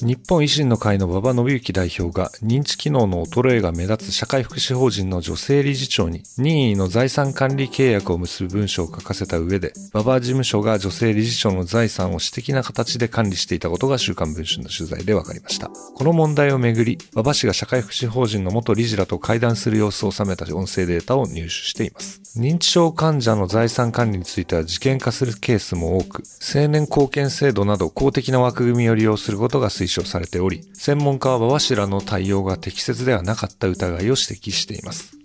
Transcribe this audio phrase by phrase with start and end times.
[0.00, 15.68] 日本維新の会の馬場伸幸代表が認知機能の衰えが目立つ社会福祉法人の女性理事長に任意の財産管理契約を結ぶ文書を書かせた上で、馬場事務所が女性理事長の財産を私的な形で管理していたことが週刊文春の取材で分かりました。
[15.68, 22.20] この問題をめぐり、馬場氏が社会福祉法人の元理事らと会談する様子を収めた音声データを入手しています。
[22.36, 26.22] 認知症患者の財産管理については事件化するケースも多く、
[26.54, 35.16] 青年貢献制度など公的な枠組みを利用することが推推奨されており、専門家は馬場氏らの対応が適切ではなかった疑いを指摘しています。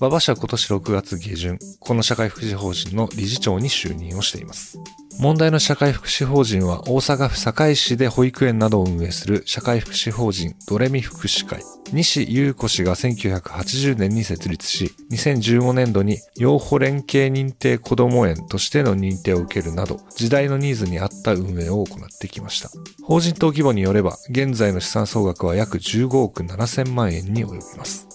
[0.00, 4.78] 馬場氏は今年6月下旬、この社会福祉法人の理事長に就任をしています。
[5.18, 11.60] 問題の社会福祉法人は大阪府堺市で保育園などを運営する社会福祉法人ドレミ福祉会。
[11.92, 22.70] 西優子氏が1980年に設立し、2015年度に養護連携認定子ども園としての認定を受けるなど、時代のニーズに合った運営を行ってきました。
[23.02, 28.06] 法人等規模によれば、現在の資産総額は約15億7000万円に及びます。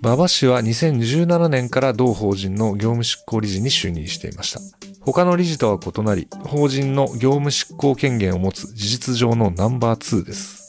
[0.00, 4.83] 馬場氏は2017年から同法人の業務執行理事に就任していました。
[5.06, 10.63] 他の理事とは異なり、法人の業務執行権限を持つ事実上のナンバー2です。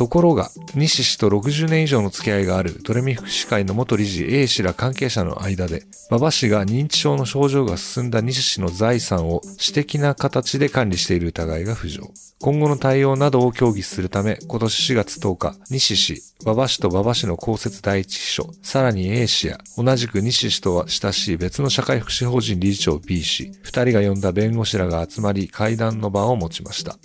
[0.00, 12.10] ところが、西氏と60年以上の付き合いがあるドレミ福祉会の元理事 A 氏ら関係者の間で、馬場氏が認知症の症状が進んだ西氏の財産を私的な形で管理している疑いが浮上。
[12.40, 26.96] 今後の対応などを協議するため、今年4月10日、西氏、馬場氏と馬場氏の公設第一秘書、さらに A 氏や、同じく西氏とは親しい別の社会福祉法人理事長 B 氏、二人が呼んだ弁護士らが集まり会談の場を持ちました。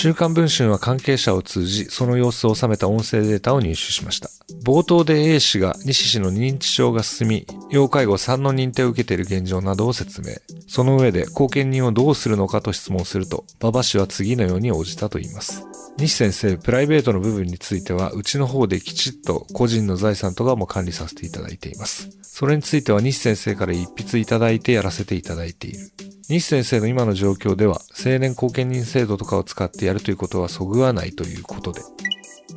[0.00, 4.30] 週刊文春は関係者を通じ、その様子を収めた音声データを入手しました。
[4.62, 10.36] 冒頭で A 氏が西氏の認知症が進み、要介護3の認定を受けている現状などを説明。
[10.68, 15.64] その上で後見人をどうするのかと質問すると、馬場氏は次のように応じたと言います。
[15.98, 22.08] 西先生、プライベートの部分については、うちの方できちっと個人の財産とかも管理させていただいています。
[22.22, 25.90] それについては西先生から一筆いただいてやらせていただいている。
[26.28, 31.80] 西先生の今の状況では、青年後見人制度とかを使ってやるということはそぐわないということで。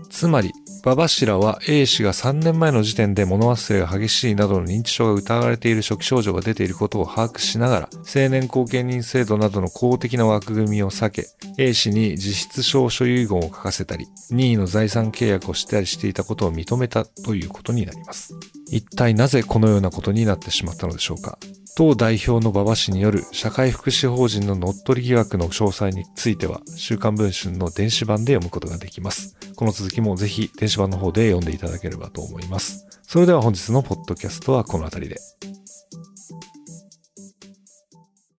[0.09, 0.51] つまり、
[0.83, 11.27] 馬場氏らは A 氏が3年前の時点で物忘れが激しいなどの認知症が疑われている初期症状が出ていることを把握しながら、青年後見人制度などの公的な枠組みを避け、
[11.57, 18.35] A 氏に実質証所遺言を書かせたり、任意の財産契約をしたりしていたことを認めたということになります。
[18.69, 21.37] 一体なぜこのようなことになってしまったのでしょうか
[21.75, 29.37] 党代表の馬場氏による社会福祉法人の乗っ取り疑惑の詳細については、週刊文春の電子版で読むことができます。
[29.55, 32.87] この続きもぜひ電子版の方で読んでいただければと思います。
[33.03, 35.50] それでは本日のポッドキャストはこの辺りで。